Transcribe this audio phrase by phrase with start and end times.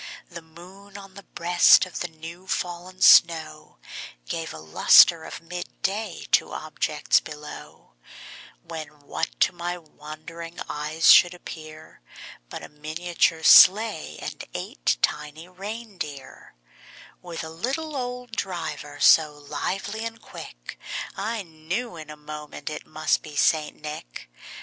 [0.27, 3.77] The moon, on the breast of the new fallen snow,
[4.25, 7.93] Gave a lustre of mid day to objects below;
[8.63, 12.01] When, what to my wondering eyes should appear,
[12.49, 16.55] But a miniature sleigh, and eight tiny rein deer,
[17.21, 20.79] With a little old driver, so lively and quick,
[21.15, 23.79] I knew in a moment it must be St.
[23.79, 24.31] Nick.